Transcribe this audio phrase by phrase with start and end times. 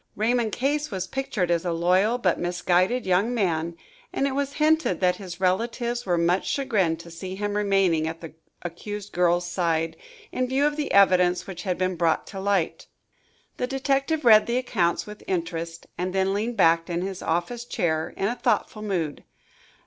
[0.15, 3.77] Raymond Case was pictured as a loyal, but misguided young man,
[4.11, 8.19] and it was hinted that his relatives were much chagrined to see him remaining at
[8.19, 8.33] the
[8.63, 9.95] accused girl's side,
[10.31, 12.87] in view of the evidence which had been brought to light.
[13.57, 18.11] The detective read the accounts with interest and then leaned back in his office chair
[18.17, 19.23] in a thoughtful mood.